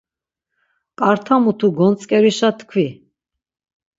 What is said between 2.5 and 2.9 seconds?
tkvi.